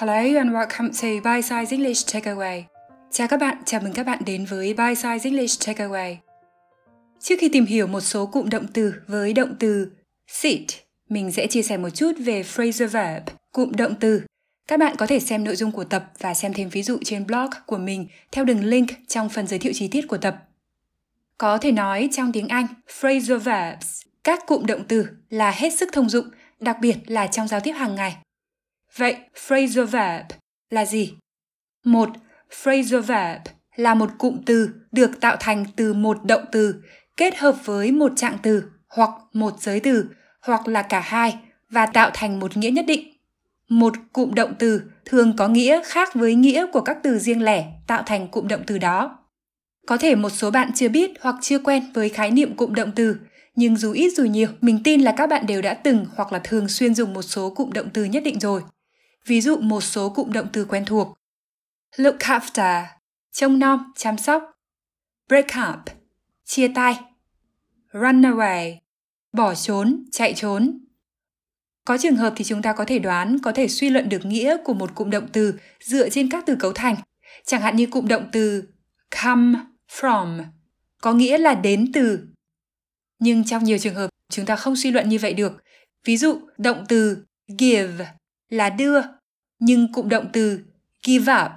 Hello 0.00 0.38
and 0.38 0.52
welcome 0.52 0.90
to 0.90 1.08
Bite 1.24 1.48
Size 1.48 1.70
English 1.70 2.14
Takeaway. 2.14 2.62
Chào 3.10 3.28
các 3.28 3.36
bạn, 3.36 3.56
chào 3.64 3.80
mừng 3.80 3.92
các 3.92 4.06
bạn 4.06 4.18
đến 4.26 4.44
với 4.44 4.66
Bite 4.68 4.94
Size 4.94 5.18
English 5.24 5.68
Takeaway. 5.68 6.16
Trước 7.20 7.34
khi 7.40 7.48
tìm 7.48 7.66
hiểu 7.66 7.86
một 7.86 8.00
số 8.00 8.26
cụm 8.26 8.48
động 8.48 8.66
từ 8.72 8.94
với 9.06 9.32
động 9.32 9.54
từ 9.58 9.92
sit, 10.26 10.62
mình 11.08 11.32
sẽ 11.32 11.46
chia 11.46 11.62
sẻ 11.62 11.76
một 11.76 11.90
chút 11.90 12.12
về 12.18 12.42
phrasal 12.42 12.88
verb, 12.88 13.28
cụm 13.52 13.72
động 13.72 13.94
từ. 14.00 14.22
Các 14.68 14.80
bạn 14.80 14.96
có 14.96 15.06
thể 15.06 15.20
xem 15.20 15.44
nội 15.44 15.56
dung 15.56 15.72
của 15.72 15.84
tập 15.84 16.04
và 16.18 16.34
xem 16.34 16.52
thêm 16.54 16.68
ví 16.68 16.82
dụ 16.82 16.98
trên 17.04 17.26
blog 17.26 17.50
của 17.66 17.78
mình 17.78 18.08
theo 18.32 18.44
đường 18.44 18.64
link 18.64 18.88
trong 19.08 19.28
phần 19.28 19.46
giới 19.46 19.58
thiệu 19.58 19.72
chi 19.74 19.88
tiết 19.88 20.08
của 20.08 20.18
tập. 20.18 20.36
Có 21.38 21.58
thể 21.58 21.72
nói 21.72 22.08
trong 22.12 22.32
tiếng 22.32 22.48
Anh, 22.48 22.66
phrasal 23.00 23.38
verbs, 23.38 24.02
các 24.24 24.46
cụm 24.46 24.66
động 24.66 24.84
từ 24.88 25.06
là 25.30 25.50
hết 25.50 25.72
sức 25.72 25.88
thông 25.92 26.08
dụng, 26.08 26.26
đặc 26.60 26.76
biệt 26.80 26.96
là 27.06 27.26
trong 27.26 27.48
giao 27.48 27.60
tiếp 27.60 27.72
hàng 27.72 27.94
ngày 27.94 28.16
Vậy 28.96 29.16
phrasal 29.34 29.84
verb 29.84 30.32
là 30.70 30.84
gì? 30.84 31.14
Một 31.84 32.08
phrasal 32.50 33.00
verb 33.00 33.48
là 33.76 33.94
một 33.94 34.10
cụm 34.18 34.42
từ 34.46 34.70
được 34.92 35.20
tạo 35.20 35.36
thành 35.40 35.64
từ 35.76 35.92
một 35.92 36.24
động 36.24 36.44
từ 36.52 36.74
kết 37.16 37.36
hợp 37.36 37.56
với 37.64 37.92
một 37.92 38.12
trạng 38.16 38.38
từ 38.42 38.64
hoặc 38.88 39.10
một 39.32 39.54
giới 39.60 39.80
từ 39.80 40.08
hoặc 40.42 40.68
là 40.68 40.82
cả 40.82 41.00
hai 41.00 41.38
và 41.70 41.86
tạo 41.86 42.10
thành 42.14 42.40
một 42.40 42.56
nghĩa 42.56 42.70
nhất 42.70 42.84
định. 42.88 43.12
Một 43.68 43.94
cụm 44.12 44.34
động 44.34 44.54
từ 44.58 44.82
thường 45.04 45.36
có 45.36 45.48
nghĩa 45.48 45.82
khác 45.84 46.14
với 46.14 46.34
nghĩa 46.34 46.66
của 46.72 46.80
các 46.80 46.98
từ 47.02 47.18
riêng 47.18 47.42
lẻ 47.42 47.64
tạo 47.86 48.02
thành 48.06 48.28
cụm 48.28 48.48
động 48.48 48.62
từ 48.66 48.78
đó. 48.78 49.18
Có 49.86 49.96
thể 49.96 50.14
một 50.14 50.30
số 50.30 50.50
bạn 50.50 50.70
chưa 50.74 50.88
biết 50.88 51.10
hoặc 51.20 51.36
chưa 51.40 51.58
quen 51.58 51.82
với 51.94 52.08
khái 52.08 52.30
niệm 52.30 52.56
cụm 52.56 52.74
động 52.74 52.92
từ, 52.94 53.16
nhưng 53.54 53.76
dù 53.76 53.92
ít 53.92 54.10
dù 54.16 54.24
nhiều, 54.24 54.48
mình 54.60 54.80
tin 54.84 55.00
là 55.00 55.14
các 55.16 55.26
bạn 55.26 55.46
đều 55.46 55.62
đã 55.62 55.74
từng 55.74 56.06
hoặc 56.14 56.32
là 56.32 56.40
thường 56.44 56.68
xuyên 56.68 56.94
dùng 56.94 57.14
một 57.14 57.22
số 57.22 57.50
cụm 57.50 57.70
động 57.70 57.88
từ 57.94 58.04
nhất 58.04 58.22
định 58.22 58.40
rồi. 58.40 58.62
Ví 59.28 59.40
dụ 59.40 59.56
một 59.56 59.80
số 59.80 60.08
cụm 60.08 60.32
động 60.32 60.46
từ 60.52 60.64
quen 60.64 60.84
thuộc. 60.84 61.18
Look 61.96 62.18
after, 62.18 62.84
trông 63.32 63.58
nom, 63.58 63.92
chăm 63.96 64.18
sóc. 64.18 64.42
Break 65.28 65.46
up, 65.70 65.80
chia 66.44 66.68
tay. 66.74 67.00
Run 67.92 68.22
away, 68.22 68.76
bỏ 69.32 69.54
trốn, 69.54 70.04
chạy 70.12 70.34
trốn. 70.36 70.84
Có 71.84 71.98
trường 71.98 72.16
hợp 72.16 72.32
thì 72.36 72.44
chúng 72.44 72.62
ta 72.62 72.72
có 72.72 72.84
thể 72.84 72.98
đoán, 72.98 73.38
có 73.42 73.52
thể 73.52 73.68
suy 73.68 73.90
luận 73.90 74.08
được 74.08 74.24
nghĩa 74.24 74.56
của 74.64 74.74
một 74.74 74.94
cụm 74.94 75.10
động 75.10 75.28
từ 75.32 75.54
dựa 75.80 76.08
trên 76.08 76.30
các 76.30 76.44
từ 76.46 76.56
cấu 76.60 76.72
thành. 76.72 76.96
Chẳng 77.44 77.62
hạn 77.62 77.76
như 77.76 77.86
cụm 77.86 78.08
động 78.08 78.28
từ 78.32 78.64
come 79.22 79.58
from, 79.90 80.44
có 81.00 81.12
nghĩa 81.12 81.38
là 81.38 81.54
đến 81.54 81.92
từ. 81.92 82.20
Nhưng 83.18 83.44
trong 83.44 83.64
nhiều 83.64 83.78
trường 83.78 83.94
hợp, 83.94 84.10
chúng 84.28 84.46
ta 84.46 84.56
không 84.56 84.76
suy 84.76 84.90
luận 84.90 85.08
như 85.08 85.18
vậy 85.18 85.34
được. 85.34 85.52
Ví 86.04 86.16
dụ, 86.16 86.40
động 86.58 86.84
từ 86.88 87.24
give 87.58 88.06
là 88.48 88.70
đưa, 88.70 89.00
nhưng 89.58 89.92
cụm 89.92 90.08
động 90.08 90.26
từ 90.32 90.60
give 91.06 91.34
up 91.44 91.50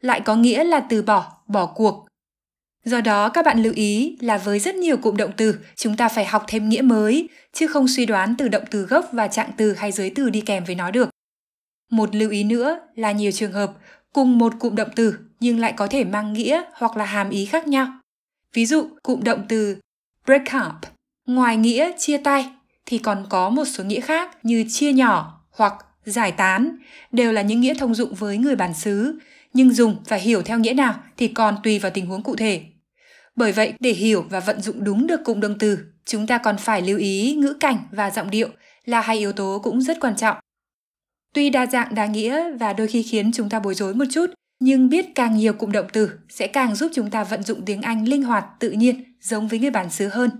lại 0.00 0.20
có 0.20 0.36
nghĩa 0.36 0.64
là 0.64 0.80
từ 0.80 1.02
bỏ, 1.02 1.32
bỏ 1.46 1.66
cuộc. 1.66 2.06
Do 2.84 3.00
đó 3.00 3.28
các 3.28 3.44
bạn 3.44 3.62
lưu 3.62 3.72
ý 3.76 4.16
là 4.20 4.38
với 4.38 4.58
rất 4.58 4.74
nhiều 4.74 4.96
cụm 4.96 5.16
động 5.16 5.30
từ, 5.36 5.58
chúng 5.76 5.96
ta 5.96 6.08
phải 6.08 6.24
học 6.24 6.44
thêm 6.48 6.68
nghĩa 6.68 6.82
mới, 6.82 7.28
chứ 7.52 7.66
không 7.66 7.88
suy 7.88 8.06
đoán 8.06 8.34
từ 8.38 8.48
động 8.48 8.64
từ 8.70 8.82
gốc 8.82 9.08
và 9.12 9.28
trạng 9.28 9.50
từ 9.56 9.74
hay 9.74 9.92
giới 9.92 10.12
từ 10.14 10.30
đi 10.30 10.40
kèm 10.40 10.64
với 10.64 10.74
nó 10.74 10.90
được. 10.90 11.10
Một 11.90 12.14
lưu 12.14 12.30
ý 12.30 12.44
nữa 12.44 12.80
là 12.94 13.12
nhiều 13.12 13.32
trường 13.32 13.52
hợp 13.52 13.72
cùng 14.12 14.38
một 14.38 14.52
cụm 14.58 14.74
động 14.74 14.90
từ 14.96 15.18
nhưng 15.40 15.60
lại 15.60 15.72
có 15.76 15.86
thể 15.86 16.04
mang 16.04 16.32
nghĩa 16.32 16.62
hoặc 16.72 16.96
là 16.96 17.04
hàm 17.04 17.30
ý 17.30 17.46
khác 17.46 17.68
nhau. 17.68 17.86
Ví 18.52 18.66
dụ, 18.66 18.88
cụm 19.02 19.22
động 19.22 19.44
từ 19.48 19.76
break 20.26 20.42
up, 20.66 20.92
ngoài 21.26 21.56
nghĩa 21.56 21.92
chia 21.98 22.18
tay 22.18 22.50
thì 22.86 22.98
còn 22.98 23.26
có 23.28 23.50
một 23.50 23.64
số 23.64 23.84
nghĩa 23.84 24.00
khác 24.00 24.38
như 24.42 24.64
chia 24.68 24.92
nhỏ 24.92 25.40
hoặc 25.50 25.74
giải 26.04 26.32
tán 26.32 26.76
đều 27.12 27.32
là 27.32 27.42
những 27.42 27.60
nghĩa 27.60 27.74
thông 27.74 27.94
dụng 27.94 28.14
với 28.14 28.38
người 28.38 28.56
bản 28.56 28.74
xứ, 28.74 29.18
nhưng 29.52 29.72
dùng 29.72 29.96
và 30.08 30.16
hiểu 30.16 30.42
theo 30.42 30.58
nghĩa 30.58 30.74
nào 30.74 30.94
thì 31.16 31.28
còn 31.28 31.56
tùy 31.62 31.78
vào 31.78 31.90
tình 31.94 32.06
huống 32.06 32.22
cụ 32.22 32.36
thể. 32.36 32.62
Bởi 33.36 33.52
vậy, 33.52 33.72
để 33.80 33.90
hiểu 33.90 34.24
và 34.30 34.40
vận 34.40 34.60
dụng 34.60 34.84
đúng 34.84 35.06
được 35.06 35.20
cụm 35.24 35.40
động 35.40 35.58
từ, 35.58 35.78
chúng 36.04 36.26
ta 36.26 36.38
còn 36.38 36.56
phải 36.58 36.82
lưu 36.82 36.98
ý 36.98 37.34
ngữ 37.34 37.54
cảnh 37.60 37.78
và 37.90 38.10
giọng 38.10 38.30
điệu 38.30 38.48
là 38.84 39.00
hai 39.00 39.18
yếu 39.18 39.32
tố 39.32 39.60
cũng 39.62 39.82
rất 39.82 40.00
quan 40.00 40.16
trọng. 40.16 40.36
Tuy 41.34 41.50
đa 41.50 41.66
dạng 41.66 41.94
đa 41.94 42.06
nghĩa 42.06 42.56
và 42.56 42.72
đôi 42.72 42.86
khi 42.86 43.02
khiến 43.02 43.30
chúng 43.32 43.48
ta 43.48 43.60
bối 43.60 43.74
rối 43.74 43.94
một 43.94 44.04
chút, 44.10 44.26
nhưng 44.60 44.88
biết 44.88 45.06
càng 45.14 45.36
nhiều 45.36 45.52
cụm 45.52 45.72
động 45.72 45.86
từ 45.92 46.10
sẽ 46.28 46.46
càng 46.46 46.74
giúp 46.74 46.90
chúng 46.94 47.10
ta 47.10 47.24
vận 47.24 47.42
dụng 47.42 47.64
tiếng 47.64 47.82
Anh 47.82 48.08
linh 48.08 48.22
hoạt, 48.22 48.44
tự 48.58 48.70
nhiên, 48.70 49.04
giống 49.20 49.48
với 49.48 49.58
người 49.58 49.70
bản 49.70 49.90
xứ 49.90 50.08
hơn. 50.08 50.30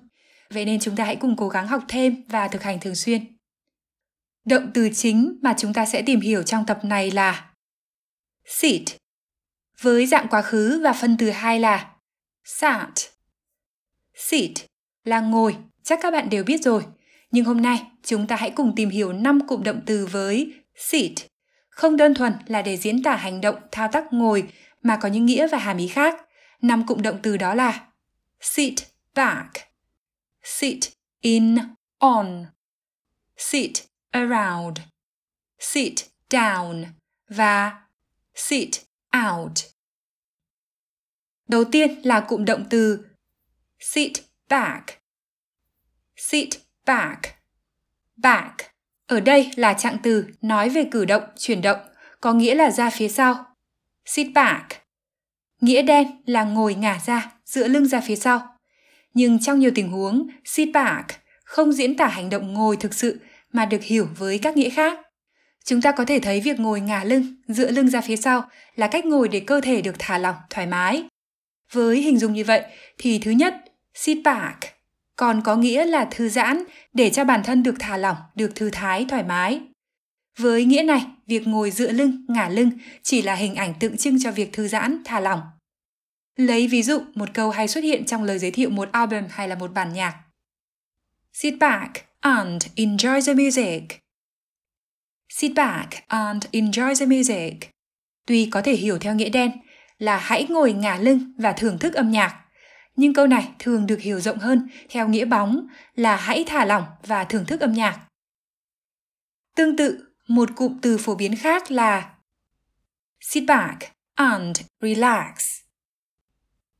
Vậy 0.50 0.64
nên 0.64 0.80
chúng 0.80 0.96
ta 0.96 1.04
hãy 1.04 1.16
cùng 1.16 1.36
cố 1.36 1.48
gắng 1.48 1.66
học 1.66 1.82
thêm 1.88 2.16
và 2.28 2.48
thực 2.48 2.62
hành 2.62 2.80
thường 2.80 2.94
xuyên. 2.94 3.39
Động 4.44 4.70
từ 4.74 4.88
chính 4.94 5.38
mà 5.42 5.54
chúng 5.58 5.72
ta 5.72 5.86
sẽ 5.86 6.02
tìm 6.02 6.20
hiểu 6.20 6.42
trong 6.42 6.66
tập 6.66 6.84
này 6.84 7.10
là 7.10 7.50
sit, 8.44 8.82
với 9.80 10.06
dạng 10.06 10.26
quá 10.30 10.42
khứ 10.42 10.80
và 10.84 10.92
phân 10.92 11.16
từ 11.16 11.30
hai 11.30 11.60
là 11.60 11.90
sat. 12.44 12.90
Sit 14.14 14.52
là 15.04 15.20
ngồi, 15.20 15.56
chắc 15.82 15.98
các 16.02 16.10
bạn 16.10 16.30
đều 16.30 16.44
biết 16.44 16.62
rồi. 16.62 16.82
Nhưng 17.30 17.44
hôm 17.44 17.60
nay 17.60 17.82
chúng 18.02 18.26
ta 18.26 18.36
hãy 18.36 18.50
cùng 18.50 18.72
tìm 18.76 18.90
hiểu 18.90 19.12
5 19.12 19.46
cụm 19.46 19.62
động 19.62 19.80
từ 19.86 20.06
với 20.06 20.52
sit. 20.76 21.12
Không 21.68 21.96
đơn 21.96 22.14
thuần 22.14 22.32
là 22.46 22.62
để 22.62 22.76
diễn 22.76 23.02
tả 23.02 23.16
hành 23.16 23.40
động 23.40 23.56
thao 23.72 23.88
tác 23.92 24.12
ngồi 24.12 24.48
mà 24.82 24.98
có 25.02 25.08
những 25.08 25.26
nghĩa 25.26 25.48
và 25.48 25.58
hàm 25.58 25.76
ý 25.76 25.88
khác. 25.88 26.20
Năm 26.62 26.86
cụm 26.86 27.02
động 27.02 27.18
từ 27.22 27.36
đó 27.36 27.54
là 27.54 27.86
sit 28.40 28.74
back, 29.14 29.50
sit 30.42 30.78
in 31.20 31.56
on, 31.98 32.46
sit 33.36 33.89
around, 34.10 34.78
sit 35.58 35.94
down 36.30 36.84
và 37.28 37.80
sit 38.34 38.70
out. 39.28 39.52
Đầu 41.48 41.64
tiên 41.64 42.00
là 42.02 42.20
cụm 42.20 42.44
động 42.44 42.64
từ 42.70 43.06
sit 43.78 44.12
back. 44.48 44.84
Sit 46.16 46.48
back. 46.86 47.20
Back. 48.16 48.56
Ở 49.06 49.20
đây 49.20 49.50
là 49.56 49.74
trạng 49.74 49.96
từ 50.02 50.26
nói 50.40 50.68
về 50.68 50.84
cử 50.90 51.04
động, 51.04 51.22
chuyển 51.36 51.62
động, 51.62 51.78
có 52.20 52.32
nghĩa 52.32 52.54
là 52.54 52.70
ra 52.70 52.90
phía 52.90 53.08
sau. 53.08 53.44
Sit 54.04 54.26
back. 54.34 54.66
Nghĩa 55.60 55.82
đen 55.82 56.22
là 56.26 56.44
ngồi 56.44 56.74
ngả 56.74 57.00
ra, 57.06 57.32
dựa 57.44 57.68
lưng 57.68 57.86
ra 57.86 58.00
phía 58.00 58.16
sau. 58.16 58.56
Nhưng 59.14 59.38
trong 59.38 59.58
nhiều 59.58 59.70
tình 59.74 59.90
huống, 59.90 60.28
sit 60.44 60.68
back 60.74 61.10
không 61.44 61.72
diễn 61.72 61.96
tả 61.96 62.06
hành 62.06 62.30
động 62.30 62.54
ngồi 62.54 62.76
thực 62.76 62.94
sự 62.94 63.20
mà 63.52 63.66
được 63.66 63.82
hiểu 63.82 64.08
với 64.18 64.38
các 64.38 64.56
nghĩa 64.56 64.70
khác. 64.70 64.98
Chúng 65.64 65.82
ta 65.82 65.92
có 65.92 66.04
thể 66.04 66.18
thấy 66.18 66.40
việc 66.40 66.60
ngồi 66.60 66.80
ngả 66.80 67.04
lưng, 67.04 67.34
dựa 67.48 67.70
lưng 67.70 67.88
ra 67.88 68.00
phía 68.00 68.16
sau 68.16 68.48
là 68.74 68.86
cách 68.86 69.06
ngồi 69.06 69.28
để 69.28 69.40
cơ 69.40 69.60
thể 69.60 69.82
được 69.82 69.94
thả 69.98 70.18
lỏng, 70.18 70.36
thoải 70.50 70.66
mái. 70.66 71.04
Với 71.72 72.02
hình 72.02 72.18
dung 72.18 72.32
như 72.32 72.44
vậy 72.44 72.62
thì 72.98 73.18
thứ 73.18 73.30
nhất, 73.30 73.54
sit 73.94 74.18
back 74.24 74.58
còn 75.16 75.42
có 75.42 75.56
nghĩa 75.56 75.84
là 75.84 76.08
thư 76.10 76.28
giãn 76.28 76.64
để 76.92 77.10
cho 77.10 77.24
bản 77.24 77.42
thân 77.44 77.62
được 77.62 77.74
thả 77.78 77.96
lỏng, 77.96 78.16
được 78.34 78.54
thư 78.54 78.70
thái, 78.70 79.06
thoải 79.08 79.22
mái. 79.22 79.60
Với 80.38 80.64
nghĩa 80.64 80.82
này, 80.82 81.06
việc 81.26 81.46
ngồi 81.46 81.70
dựa 81.70 81.92
lưng, 81.92 82.26
ngả 82.28 82.48
lưng 82.48 82.70
chỉ 83.02 83.22
là 83.22 83.34
hình 83.34 83.54
ảnh 83.54 83.74
tượng 83.80 83.96
trưng 83.96 84.22
cho 84.22 84.30
việc 84.30 84.52
thư 84.52 84.68
giãn, 84.68 85.02
thả 85.04 85.20
lỏng. 85.20 85.40
Lấy 86.36 86.68
ví 86.68 86.82
dụ, 86.82 87.00
một 87.14 87.28
câu 87.34 87.50
hay 87.50 87.68
xuất 87.68 87.84
hiện 87.84 88.06
trong 88.06 88.24
lời 88.24 88.38
giới 88.38 88.50
thiệu 88.50 88.70
một 88.70 88.92
album 88.92 89.24
hay 89.30 89.48
là 89.48 89.54
một 89.54 89.72
bản 89.72 89.92
nhạc. 89.92 90.20
Sit 91.32 91.54
back, 91.60 91.92
and 92.20 92.66
enjoy 92.76 93.20
the 93.26 93.34
music. 93.34 94.00
Sit 95.28 95.52
back 95.54 96.04
and 96.08 96.44
enjoy 96.52 96.94
the 96.94 97.06
music. 97.06 97.70
Tuy 98.26 98.48
có 98.50 98.62
thể 98.62 98.72
hiểu 98.72 98.98
theo 98.98 99.14
nghĩa 99.14 99.28
đen 99.28 99.50
là 99.98 100.18
hãy 100.18 100.46
ngồi 100.48 100.72
ngả 100.72 100.96
lưng 100.96 101.32
và 101.38 101.52
thưởng 101.52 101.78
thức 101.78 101.94
âm 101.94 102.10
nhạc, 102.10 102.44
nhưng 102.96 103.14
câu 103.14 103.26
này 103.26 103.48
thường 103.58 103.86
được 103.86 104.00
hiểu 104.00 104.20
rộng 104.20 104.38
hơn 104.38 104.68
theo 104.88 105.08
nghĩa 105.08 105.24
bóng 105.24 105.66
là 105.94 106.16
hãy 106.16 106.44
thả 106.46 106.64
lỏng 106.64 106.84
và 107.06 107.24
thưởng 107.24 107.44
thức 107.46 107.60
âm 107.60 107.72
nhạc. 107.72 108.06
Tương 109.56 109.76
tự, 109.76 110.04
một 110.28 110.48
cụm 110.56 110.78
từ 110.82 110.98
phổ 110.98 111.14
biến 111.14 111.36
khác 111.36 111.70
là 111.70 112.14
sit 113.20 113.44
back 113.46 113.78
and 114.14 114.60
relax. 114.80 115.60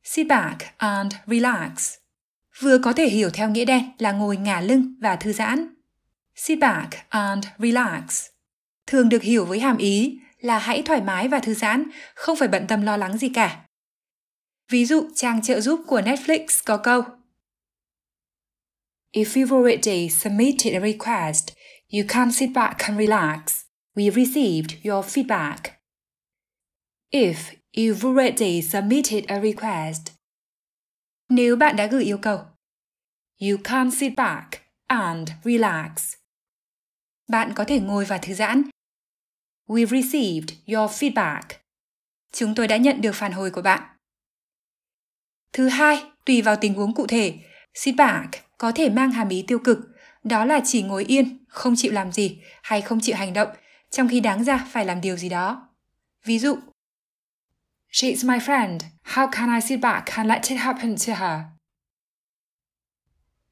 Sit 0.03 0.27
back 0.27 0.77
and 0.77 1.13
relax 1.27 2.00
vừa 2.59 2.77
có 2.77 2.93
thể 2.93 3.09
hiểu 3.09 3.29
theo 3.29 3.49
nghĩa 3.49 3.65
đen 3.65 3.83
là 3.97 4.11
ngồi 4.11 4.37
ngả 4.37 4.61
lưng 4.61 4.95
và 5.01 5.15
thư 5.15 5.33
giãn. 5.33 5.67
Sit 6.35 6.59
back 6.59 7.09
and 7.09 7.45
relax. 7.59 8.25
Thường 8.87 9.09
được 9.09 9.21
hiểu 9.21 9.45
với 9.45 9.59
hàm 9.59 9.77
ý 9.77 10.19
là 10.39 10.59
hãy 10.59 10.81
thoải 10.85 11.01
mái 11.01 11.27
và 11.27 11.39
thư 11.39 11.53
giãn, 11.53 11.83
không 12.15 12.37
phải 12.37 12.47
bận 12.47 12.67
tâm 12.67 12.81
lo 12.81 12.97
lắng 12.97 13.17
gì 13.17 13.29
cả. 13.29 13.65
Ví 14.69 14.85
dụ 14.85 15.09
trang 15.15 15.41
trợ 15.41 15.61
giúp 15.61 15.83
của 15.87 16.01
Netflix 16.01 16.45
có 16.65 16.77
câu 16.77 17.01
If 19.13 19.25
you've 19.25 19.57
already 19.57 20.09
submitted 20.09 20.73
a 20.73 20.79
request, 20.79 21.49
you 21.93 22.03
can 22.07 22.31
sit 22.31 22.49
back 22.55 22.77
and 22.79 22.99
relax. 22.99 23.61
We 23.95 24.11
received 24.11 24.85
your 24.85 25.05
feedback. 25.05 25.57
If 27.11 27.35
you've 27.73 28.03
already 28.03 28.61
submitted 28.61 29.25
a 29.27 29.39
request, 29.39 30.20
nếu 31.31 31.55
bạn 31.55 31.75
đã 31.75 31.87
gửi 31.87 32.03
yêu 32.03 32.17
cầu, 32.17 32.39
You 33.41 33.57
can 33.63 33.91
sit 33.91 34.13
back 34.17 34.47
and 34.87 35.29
relax. 35.43 36.13
Bạn 37.29 37.51
có 37.55 37.63
thể 37.63 37.79
ngồi 37.79 38.05
và 38.05 38.17
thư 38.17 38.33
giãn. 38.33 38.63
We've 39.67 40.01
received 40.01 40.53
your 40.67 40.91
feedback. 40.91 41.41
Chúng 42.31 42.55
tôi 42.55 42.67
đã 42.67 42.77
nhận 42.77 43.01
được 43.01 43.15
phản 43.15 43.31
hồi 43.31 43.51
của 43.51 43.61
bạn. 43.61 43.97
Thứ 45.53 45.67
hai, 45.67 46.03
tùy 46.25 46.41
vào 46.41 46.55
tình 46.55 46.73
huống 46.73 46.93
cụ 46.93 47.07
thể, 47.07 47.39
sit 47.73 47.95
back 47.95 48.29
có 48.57 48.71
thể 48.71 48.89
mang 48.89 49.11
hàm 49.11 49.29
ý 49.29 49.43
tiêu 49.47 49.59
cực, 49.59 49.79
đó 50.23 50.45
là 50.45 50.61
chỉ 50.65 50.81
ngồi 50.81 51.05
yên, 51.05 51.45
không 51.47 51.73
chịu 51.77 51.91
làm 51.91 52.11
gì 52.11 52.41
hay 52.63 52.81
không 52.81 52.99
chịu 53.01 53.15
hành 53.15 53.33
động, 53.33 53.49
trong 53.89 54.07
khi 54.07 54.19
đáng 54.19 54.43
ra 54.43 54.67
phải 54.71 54.85
làm 54.85 55.01
điều 55.01 55.17
gì 55.17 55.29
đó. 55.29 55.69
Ví 56.25 56.39
dụ, 56.39 56.57
She's 57.91 58.23
my 58.23 58.39
friend. 58.39 58.79
How 59.03 59.27
can 59.27 59.49
I 59.49 59.59
sit 59.61 59.81
back 59.81 60.17
and 60.17 60.27
let 60.29 60.51
it 60.51 60.57
happen 60.57 60.95
to 60.95 61.13
her? 61.13 61.45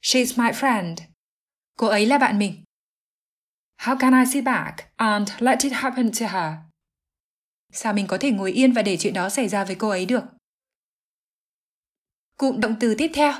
She's 0.01 0.37
my 0.37 0.51
friend. 0.51 0.95
Cô 1.75 1.87
ấy 1.87 2.05
là 2.05 2.17
bạn 2.17 2.39
mình. 2.39 2.63
How 3.77 3.97
can 3.99 4.13
I 4.13 4.31
sit 4.33 4.43
back 4.43 4.91
and 4.95 5.29
let 5.39 5.63
it 5.63 5.73
happen 5.73 6.11
to 6.19 6.27
her? 6.27 6.53
Sao 7.71 7.93
mình 7.93 8.07
có 8.07 8.17
thể 8.17 8.31
ngồi 8.31 8.51
yên 8.51 8.73
và 8.73 8.81
để 8.81 8.97
chuyện 8.99 9.13
đó 9.13 9.29
xảy 9.29 9.49
ra 9.49 9.65
với 9.65 9.75
cô 9.79 9.89
ấy 9.89 10.05
được? 10.05 10.23
Cụm 12.37 12.59
động 12.59 12.75
từ 12.79 12.95
tiếp 12.97 13.11
theo. 13.13 13.33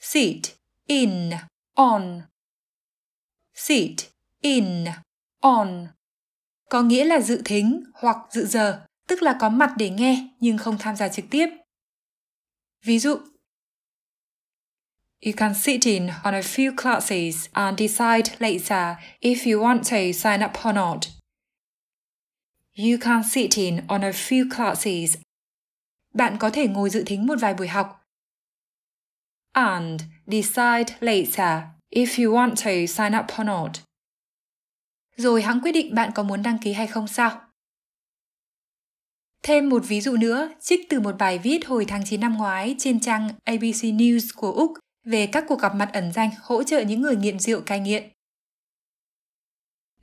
Sit, 0.00 0.42
in, 0.86 1.30
on. 1.74 2.22
Sit, 3.54 3.96
in, 4.40 4.84
on. 5.40 5.88
Có 6.70 6.82
nghĩa 6.82 7.04
là 7.04 7.20
dự 7.20 7.42
thính 7.44 7.84
hoặc 7.94 8.16
dự 8.30 8.46
giờ, 8.46 8.86
tức 9.12 9.22
là 9.22 9.36
có 9.40 9.48
mặt 9.48 9.74
để 9.76 9.90
nghe 9.90 10.28
nhưng 10.40 10.58
không 10.58 10.78
tham 10.78 10.96
gia 10.96 11.08
trực 11.08 11.24
tiếp. 11.30 11.46
Ví 12.84 12.98
dụ, 12.98 13.16
You 15.26 15.32
can 15.36 15.54
sit 15.54 15.84
in 15.84 16.08
on 16.24 16.34
a 16.34 16.40
few 16.40 16.76
classes 16.76 17.48
and 17.52 17.78
decide 17.78 18.36
later 18.38 18.96
if 19.20 19.52
you 19.52 19.62
want 19.62 19.78
to 19.78 20.12
sign 20.12 20.44
up 20.44 20.66
or 20.68 20.74
not. 20.74 20.98
You 22.78 22.98
can 23.00 23.22
sit 23.30 23.50
in 23.56 23.86
on 23.86 24.00
a 24.04 24.10
few 24.10 24.50
classes. 24.56 25.16
Bạn 26.14 26.36
có 26.40 26.50
thể 26.50 26.68
ngồi 26.68 26.90
dự 26.90 27.02
thính 27.06 27.26
một 27.26 27.36
vài 27.40 27.54
buổi 27.54 27.68
học. 27.68 28.06
And 29.52 30.02
decide 30.26 30.96
later 31.00 31.62
if 31.90 32.24
you 32.24 32.34
want 32.34 32.50
to 32.50 32.92
sign 32.92 33.18
up 33.18 33.40
or 33.40 33.46
not. 33.46 33.70
Rồi 35.16 35.42
hãng 35.42 35.60
quyết 35.60 35.72
định 35.72 35.94
bạn 35.94 36.10
có 36.14 36.22
muốn 36.22 36.42
đăng 36.42 36.58
ký 36.58 36.72
hay 36.72 36.86
không 36.86 37.08
sao? 37.08 37.51
Thêm 39.42 39.68
một 39.68 39.82
ví 39.88 40.00
dụ 40.00 40.16
nữa, 40.16 40.50
trích 40.60 40.88
từ 40.88 41.00
một 41.00 41.14
bài 41.18 41.38
viết 41.38 41.66
hồi 41.66 41.84
tháng 41.88 42.04
9 42.04 42.20
năm 42.20 42.36
ngoái 42.36 42.74
trên 42.78 43.00
trang 43.00 43.28
ABC 43.44 43.82
News 43.82 44.28
của 44.36 44.52
Úc 44.52 44.72
về 45.04 45.26
các 45.26 45.44
cuộc 45.48 45.60
gặp 45.60 45.74
mặt 45.74 45.90
ẩn 45.92 46.12
danh 46.12 46.30
hỗ 46.42 46.62
trợ 46.62 46.80
những 46.80 47.00
người 47.00 47.16
nghiện 47.16 47.38
rượu 47.38 47.60
cai 47.60 47.80
nghiện. 47.80 48.02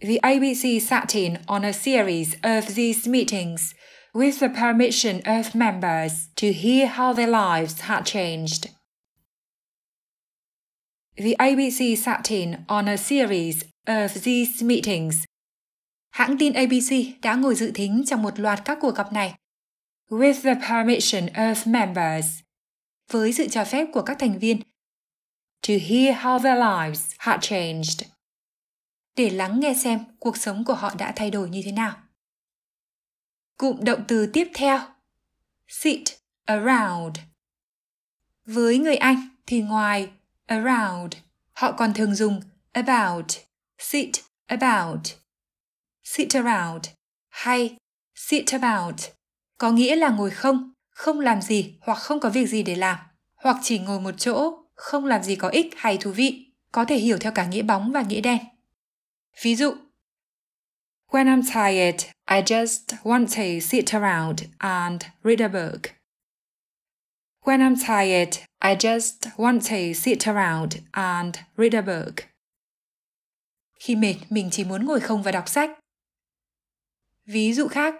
The 0.01 0.17
ABC 0.17 0.81
sat 0.81 1.13
in 1.13 1.33
on 1.47 1.65
a 1.65 1.71
series 1.71 2.35
of 2.41 2.61
these 2.61 3.11
meetings 3.11 3.71
with 4.13 4.39
the 4.39 4.47
permission 4.47 5.21
of 5.21 5.43
members 5.53 6.13
to 6.41 6.47
hear 6.47 6.87
how 6.87 7.13
their 7.13 7.29
lives 7.29 7.81
had 7.81 8.05
changed. 8.05 8.65
The 11.17 11.33
ABC 11.39 11.95
sat 11.95 12.29
in 12.29 12.53
on 12.67 12.85
a 12.89 12.97
series 12.97 13.63
of 13.85 14.23
these 14.23 14.65
meetings. 14.65 15.28
Hãng 16.09 16.37
tin 16.37 16.53
ABC 16.53 17.21
đã 17.21 17.35
ngồi 17.35 17.55
dự 17.55 17.71
thính 17.75 18.03
trong 18.07 18.23
một 18.23 18.39
loạt 18.39 18.61
các 18.65 18.77
cuộc 18.81 18.95
gặp 18.95 19.13
này. 19.13 19.33
With 20.09 20.41
the 20.43 20.67
permission 20.69 21.25
of 21.25 21.55
members. 21.71 22.25
Với 23.11 23.33
sự 23.33 23.47
cho 23.47 23.65
phép 23.65 23.87
của 23.93 24.01
các 24.01 24.19
thành 24.19 24.39
viên 24.39 24.61
to 25.67 25.73
hear 25.89 26.15
how 26.15 26.39
their 26.39 26.59
lives 26.59 27.11
had 27.17 27.39
changed. 27.41 28.01
Để 29.15 29.29
lắng 29.29 29.59
nghe 29.59 29.73
xem 29.73 29.99
cuộc 30.19 30.37
sống 30.37 30.65
của 30.65 30.73
họ 30.73 30.95
đã 30.97 31.13
thay 31.15 31.31
đổi 31.31 31.49
như 31.49 31.61
thế 31.65 31.71
nào. 31.71 31.95
Cụm 33.57 33.83
động 33.83 34.03
từ 34.07 34.29
tiếp 34.33 34.51
theo. 34.53 34.79
Sit 35.67 36.03
around. 36.45 37.17
Với 38.45 38.77
người 38.77 38.95
Anh 38.95 39.29
thì 39.45 39.61
ngoài 39.61 40.09
around, 40.45 41.13
họ 41.51 41.71
còn 41.71 41.93
thường 41.93 42.15
dùng 42.15 42.41
about, 42.71 43.25
sit 43.77 44.09
about, 44.45 45.07
sit 46.09 46.35
around 46.35 46.85
hay 47.29 47.75
sit 48.15 48.51
about 48.51 49.01
có 49.57 49.71
nghĩa 49.71 49.95
là 49.95 50.09
ngồi 50.09 50.29
không, 50.29 50.71
không 50.89 51.19
làm 51.19 51.41
gì 51.41 51.77
hoặc 51.81 51.95
không 51.95 52.19
có 52.19 52.29
việc 52.29 52.45
gì 52.45 52.63
để 52.63 52.75
làm, 52.75 52.97
hoặc 53.35 53.57
chỉ 53.61 53.79
ngồi 53.79 53.99
một 53.99 54.11
chỗ 54.17 54.53
không 54.75 55.05
làm 55.05 55.23
gì 55.23 55.35
có 55.35 55.49
ích 55.49 55.73
hay 55.77 55.97
thú 55.97 56.11
vị, 56.11 56.53
có 56.71 56.85
thể 56.85 56.97
hiểu 56.97 57.17
theo 57.17 57.31
cả 57.31 57.45
nghĩa 57.45 57.61
bóng 57.61 57.91
và 57.91 58.01
nghĩa 58.01 58.21
đen. 58.21 58.37
Ví 59.41 59.55
dụ, 59.55 59.73
When 61.11 61.25
I'm 61.25 61.43
tired, 61.43 62.05
I 62.31 62.41
just 62.41 62.97
want 63.03 63.27
to 63.27 63.65
sit 63.67 63.93
around 63.93 64.41
and 64.57 65.03
read 65.23 65.41
a 65.41 65.47
book. 65.47 65.81
When 67.45 67.59
I'm 67.59 67.75
tired, 67.75 68.37
I 68.63 68.75
just 68.75 69.29
want 69.37 69.59
to 69.59 69.99
sit 69.99 70.27
around 70.27 70.75
and 70.91 71.35
read 71.57 71.75
a 71.75 71.81
book. 71.81 72.15
Khi 73.79 73.95
mệt, 73.95 74.15
mình 74.29 74.49
chỉ 74.51 74.63
muốn 74.63 74.85
ngồi 74.85 74.99
không 74.99 75.23
và 75.23 75.31
đọc 75.31 75.49
sách. 75.49 75.69
Ví 77.31 77.53
dụ 77.53 77.67
khác. 77.67 77.93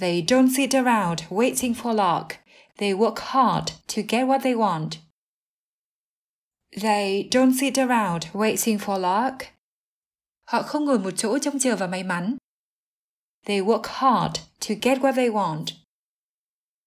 They 0.00 0.22
don't 0.22 0.56
sit 0.56 0.74
around 0.74 1.18
waiting 1.30 1.74
for 1.74 1.94
luck. 1.94 2.32
They 2.76 2.92
work 2.92 3.18
hard 3.18 3.72
to 3.96 4.02
get 4.08 4.26
what 4.26 4.40
they 4.42 4.54
want. 4.54 4.90
They 6.82 7.28
don't 7.32 7.58
sit 7.60 7.78
around 7.78 8.22
waiting 8.32 8.78
for 8.78 8.98
luck. 8.98 9.42
Họ 10.44 10.62
không 10.62 10.84
ngồi 10.84 10.98
một 10.98 11.10
chỗ 11.16 11.38
trông 11.38 11.58
chờ 11.58 11.76
vào 11.76 11.88
may 11.88 12.02
mắn. 12.02 12.36
They 13.46 13.60
work 13.60 13.82
hard 13.84 14.40
to 14.68 14.74
get 14.82 14.98
what 14.98 15.14
they 15.14 15.28
want. 15.28 15.64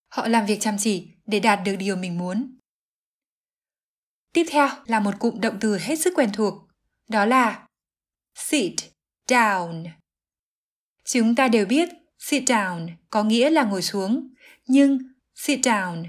Họ 0.07 0.27
làm 0.27 0.45
việc 0.45 0.57
chăm 0.61 0.75
chỉ 0.79 1.07
để 1.25 1.39
đạt 1.39 1.59
được 1.65 1.75
điều 1.79 1.95
mình 1.95 2.17
muốn. 2.17 2.57
Tiếp 4.33 4.45
theo 4.49 4.67
là 4.85 4.99
một 4.99 5.13
cụm 5.19 5.41
động 5.41 5.57
từ 5.61 5.77
hết 5.77 5.95
sức 5.95 6.13
quen 6.15 6.29
thuộc, 6.33 6.53
đó 7.07 7.25
là 7.25 7.67
sit 8.35 8.96
down. 9.27 9.85
Chúng 11.05 11.35
ta 11.35 11.47
đều 11.47 11.65
biết 11.65 11.89
sit 12.19 12.43
down 12.43 12.87
có 13.09 13.23
nghĩa 13.23 13.49
là 13.49 13.63
ngồi 13.63 13.81
xuống, 13.81 14.27
nhưng 14.67 14.99
sit 15.35 15.59
down, 15.59 16.03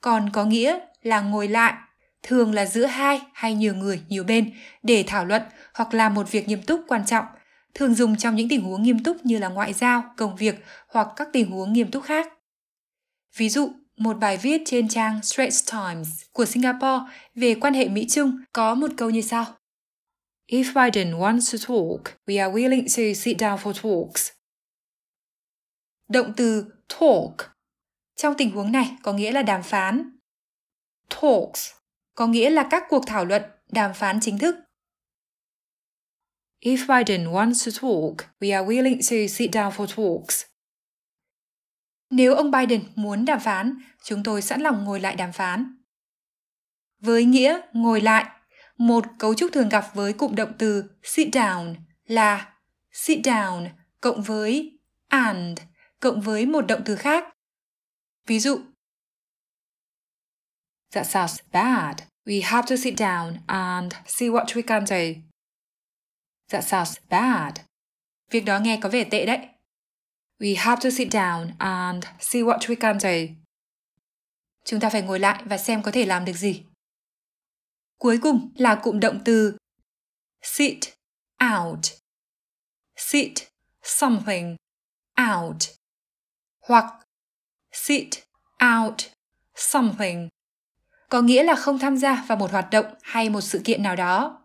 còn 0.00 0.30
có 0.32 0.44
nghĩa 0.44 0.78
là 1.02 1.20
ngồi 1.20 1.48
lại, 1.48 1.74
thường 2.22 2.54
là 2.54 2.66
giữa 2.66 2.86
hai 2.86 3.20
hay 3.32 3.54
nhiều 3.54 3.74
người, 3.74 4.00
nhiều 4.08 4.24
bên 4.24 4.52
để 4.82 5.04
thảo 5.06 5.24
luận 5.24 5.42
hoặc 5.74 5.94
làm 5.94 6.14
một 6.14 6.30
việc 6.30 6.48
nghiêm 6.48 6.62
túc 6.62 6.80
quan 6.88 7.06
trọng, 7.06 7.24
thường 7.74 7.94
dùng 7.94 8.16
trong 8.16 8.36
những 8.36 8.48
tình 8.48 8.60
huống 8.60 8.82
nghiêm 8.82 9.04
túc 9.04 9.26
như 9.26 9.38
là 9.38 9.48
ngoại 9.48 9.72
giao, 9.72 10.14
công 10.16 10.36
việc 10.36 10.64
hoặc 10.88 11.08
các 11.16 11.28
tình 11.32 11.50
huống 11.50 11.72
nghiêm 11.72 11.90
túc 11.90 12.04
khác. 12.04 12.32
Ví 13.36 13.48
dụ, 13.48 13.72
một 13.96 14.18
bài 14.18 14.36
viết 14.36 14.62
trên 14.66 14.88
trang 14.88 15.22
Straits 15.22 15.72
Times 15.72 16.08
của 16.32 16.44
Singapore 16.44 17.04
về 17.34 17.54
quan 17.54 17.74
hệ 17.74 17.88
Mỹ-Trung 17.88 18.38
có 18.52 18.74
một 18.74 18.90
câu 18.96 19.10
như 19.10 19.20
sau. 19.20 19.46
If 20.50 20.74
Biden 20.74 21.18
wants 21.18 21.52
to 21.52 21.58
talk, 21.58 22.18
we 22.26 22.40
are 22.40 22.50
willing 22.50 22.88
to 22.88 23.14
sit 23.14 23.38
down 23.38 23.56
for 23.58 23.72
talks. 23.72 24.30
Động 26.08 26.32
từ 26.36 26.64
talk 26.88 27.50
trong 28.16 28.34
tình 28.38 28.50
huống 28.50 28.72
này 28.72 28.96
có 29.02 29.12
nghĩa 29.12 29.32
là 29.32 29.42
đàm 29.42 29.62
phán. 29.62 30.18
Talks 31.08 31.70
có 32.14 32.26
nghĩa 32.26 32.50
là 32.50 32.68
các 32.70 32.82
cuộc 32.88 33.04
thảo 33.06 33.24
luận, 33.24 33.42
đàm 33.72 33.94
phán 33.94 34.18
chính 34.20 34.38
thức. 34.38 34.54
If 36.60 36.76
Biden 36.76 37.26
wants 37.26 37.66
to 37.66 37.72
talk, 37.82 38.30
we 38.40 38.56
are 38.56 38.66
willing 38.66 38.96
to 38.96 39.32
sit 39.34 39.50
down 39.50 39.70
for 39.70 39.86
talks. 39.86 40.44
Nếu 42.10 42.34
ông 42.34 42.50
Biden 42.50 42.82
muốn 42.94 43.24
đàm 43.24 43.40
phán, 43.40 43.78
chúng 44.04 44.22
tôi 44.22 44.42
sẵn 44.42 44.60
lòng 44.60 44.84
ngồi 44.84 45.00
lại 45.00 45.16
đàm 45.16 45.32
phán. 45.32 45.76
Với 46.98 47.24
nghĩa 47.24 47.60
ngồi 47.72 48.00
lại, 48.00 48.39
một 48.80 49.04
cấu 49.18 49.34
trúc 49.34 49.50
thường 49.52 49.68
gặp 49.68 49.84
với 49.94 50.12
cụm 50.12 50.34
động 50.34 50.52
từ 50.58 50.84
sit 51.02 51.28
down 51.28 51.74
là 52.06 52.54
sit 52.92 53.18
down 53.18 53.68
cộng 54.00 54.22
với 54.22 54.78
and 55.08 55.58
cộng 56.00 56.20
với 56.20 56.46
một 56.46 56.66
động 56.66 56.82
từ 56.84 56.96
khác 56.96 57.24
Ví 58.26 58.40
dụ, 58.40 58.60
That 60.90 61.06
sounds 61.06 61.38
bad. 61.52 61.96
We 62.24 62.42
have 62.44 62.66
to 62.68 62.76
sit 62.76 62.94
down 62.94 63.38
and 63.46 63.92
see 64.06 64.28
what 64.28 64.46
we 64.46 64.62
can 64.62 64.86
do. 64.86 65.20
That 66.48 66.64
sounds 66.64 66.96
bad. 67.08 67.54
Việc 68.30 68.40
đó 68.40 68.58
nghe 68.58 68.78
có 68.82 68.88
vẻ 68.88 69.04
tệ 69.04 69.26
đấy. 69.26 69.48
We 70.38 70.54
have 70.58 70.80
to 70.82 70.90
sit 70.90 71.08
down 71.08 71.50
and 71.58 72.04
see 72.20 72.42
what 72.42 72.58
we 72.58 72.76
can 72.80 73.00
do. 73.00 73.34
Chúng 74.64 74.80
ta 74.80 74.90
phải 74.90 75.02
ngồi 75.02 75.18
lại 75.18 75.42
và 75.46 75.58
xem 75.58 75.82
có 75.82 75.90
thể 75.90 76.06
làm 76.06 76.24
được 76.24 76.36
gì. 76.36 76.64
Cuối 78.00 78.18
cùng 78.22 78.52
là 78.54 78.74
cụm 78.74 79.00
động 79.00 79.20
từ 79.24 79.56
sit 80.42 80.78
out. 81.56 81.78
Sit 82.96 83.32
something 83.82 84.56
out. 85.34 85.56
Hoặc 86.60 86.84
sit 87.72 88.08
out 88.78 89.02
something 89.54 90.28
có 91.08 91.22
nghĩa 91.22 91.42
là 91.42 91.54
không 91.54 91.78
tham 91.78 91.96
gia 91.96 92.24
vào 92.28 92.38
một 92.38 92.50
hoạt 92.50 92.70
động 92.70 92.86
hay 93.02 93.30
một 93.30 93.40
sự 93.40 93.60
kiện 93.64 93.82
nào 93.82 93.96
đó. 93.96 94.44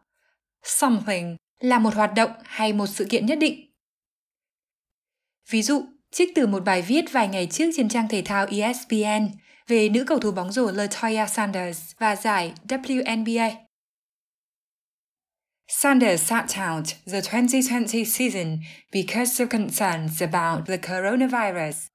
Something 0.63 1.38
là 1.59 1.79
một 1.79 1.95
hoạt 1.95 2.12
động 2.15 2.31
hay 2.43 2.74
một 2.74 2.88
sự 2.88 3.07
kiện 3.09 3.25
nhất 3.25 3.38
định. 3.39 3.71
Ví 5.50 5.62
dụ, 5.62 5.85
trích 6.12 6.29
từ 6.35 6.47
một 6.47 6.63
bài 6.63 6.81
viết 6.81 7.05
vài 7.12 7.27
ngày 7.27 7.47
trước 7.51 7.71
trên 7.75 7.89
trang 7.89 8.07
thể 8.07 8.21
thao 8.25 8.45
ESPN 8.45 9.38
về 9.67 9.89
nữ 9.89 10.03
cầu 10.07 10.19
thủ 10.19 10.31
bóng 10.31 10.51
rổ 10.51 10.72
Latoya 10.72 11.27
Sanders 11.27 11.91
và 11.98 12.15
giải 12.15 12.53
WNBA. 12.67 13.51
Sanders 15.67 16.24
sat 16.24 16.45
out 16.69 16.86
the 17.05 17.22
2020 17.29 18.05
season 18.05 18.60
because 18.91 19.43
of 19.43 19.48
concerns 19.48 20.22
about 20.22 20.67
the 20.67 20.77
coronavirus. 20.77 21.88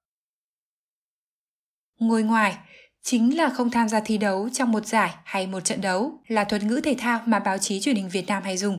Ngồi 1.99 2.23
ngoài, 2.23 2.59
chính 3.03 3.37
là 3.37 3.51
không 3.51 3.71
tham 3.71 3.89
gia 3.89 4.01
thi 4.01 4.19
đấu 4.19 4.49
trong 4.53 4.73
một 4.73 4.87
giải 4.87 5.15
hay 5.25 5.47
một 5.47 5.61
trận 5.61 5.81
đấu 5.81 6.23
là 6.29 6.45
thuật 6.45 6.63
ngữ 6.63 6.81
thể 6.85 6.95
thao 6.99 7.23
mà 7.27 7.39
báo 7.39 7.59
chí 7.59 7.81
truyền 7.81 7.97
hình 7.97 8.09
Việt 8.09 8.27
Nam 8.27 8.43
hay 8.43 8.57
dùng. 8.57 8.77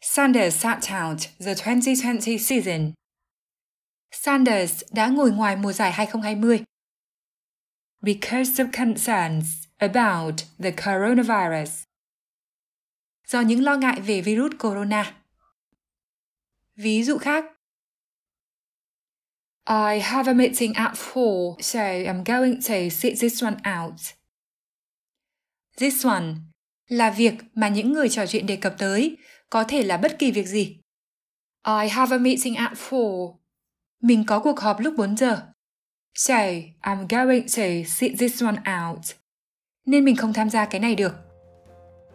Sanders 0.00 0.56
sat 0.56 0.78
out 0.78 1.18
the 1.40 1.54
2020 1.62 2.38
season. 2.38 2.92
Sanders 4.12 4.82
đã 4.92 5.06
ngồi 5.06 5.30
ngoài 5.30 5.56
mùa 5.56 5.72
giải 5.72 5.92
2020 5.92 6.64
because 8.02 8.62
of 8.62 8.72
concerns 8.72 9.68
about 9.78 10.44
the 10.58 10.70
coronavirus. 10.70 11.84
Do 13.26 13.40
những 13.40 13.64
lo 13.64 13.76
ngại 13.76 14.00
về 14.00 14.20
virus 14.20 14.52
corona. 14.58 15.14
Ví 16.76 17.02
dụ 17.02 17.18
khác, 17.18 17.44
I 19.66 20.00
have 20.00 20.30
a 20.30 20.34
meeting 20.34 20.72
at 20.74 20.96
4, 21.14 21.56
so 21.60 21.78
I'm 21.78 22.24
going 22.24 22.60
to 22.60 22.88
sit 22.90 23.20
this 23.20 23.42
one 23.42 23.56
out. 23.80 24.00
This 25.76 26.06
one 26.06 26.34
là 26.88 27.10
việc 27.10 27.34
mà 27.54 27.68
những 27.68 27.92
người 27.92 28.08
trò 28.08 28.26
chuyện 28.26 28.46
đề 28.46 28.56
cập 28.56 28.74
tới, 28.78 29.16
có 29.50 29.64
thể 29.64 29.82
là 29.82 29.96
bất 29.96 30.18
kỳ 30.18 30.32
việc 30.32 30.46
gì. 30.46 30.80
I 31.66 31.88
have 31.88 32.16
a 32.16 32.18
meeting 32.18 32.54
at 32.54 32.72
4. 32.90 33.36
Mình 34.00 34.24
có 34.26 34.40
cuộc 34.40 34.60
họp 34.60 34.80
lúc 34.80 34.94
4 34.96 35.16
giờ. 35.16 35.52
So, 36.18 36.34
I'm 36.82 37.06
going 37.08 37.42
to 37.42 37.88
sit 37.88 38.12
this 38.18 38.42
one 38.42 38.56
out. 38.56 39.04
Nên 39.86 40.04
mình 40.04 40.16
không 40.16 40.32
tham 40.32 40.50
gia 40.50 40.64
cái 40.64 40.80
này 40.80 40.94
được. 40.94 41.14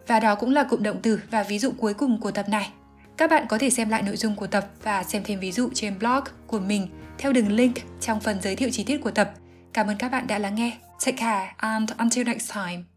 Và 0.06 0.20
đó 0.20 0.34
cũng 0.34 0.50
là 0.50 0.64
cụm 0.64 0.82
động 0.82 1.00
từ 1.02 1.20
và 1.30 1.42
ví 1.42 1.58
dụ 1.58 1.72
cuối 1.78 1.94
cùng 1.94 2.20
của 2.20 2.30
tập 2.30 2.48
này. 2.48 2.72
Các 3.16 3.30
bạn 3.30 3.46
có 3.48 3.58
thể 3.58 3.70
xem 3.70 3.88
lại 3.88 4.02
nội 4.02 4.16
dung 4.16 4.36
của 4.36 4.46
tập 4.46 4.68
và 4.82 5.02
xem 5.02 5.22
thêm 5.24 5.40
ví 5.40 5.52
dụ 5.52 5.70
trên 5.74 5.98
blog 5.98 6.24
của 6.46 6.58
mình 6.58 6.88
theo 7.18 7.32
đường 7.32 7.52
link 7.52 7.74
trong 8.00 8.20
phần 8.20 8.40
giới 8.42 8.56
thiệu 8.56 8.70
chi 8.72 8.84
tiết 8.84 8.98
của 8.98 9.10
tập. 9.10 9.30
Cảm 9.72 9.86
ơn 9.86 9.96
các 9.98 10.08
bạn 10.08 10.26
đã 10.26 10.38
lắng 10.38 10.54
nghe. 10.54 10.78
Take 11.06 11.16
care 11.16 11.52
and 11.56 11.90
until 11.98 12.24
next 12.24 12.52
time. 12.54 12.93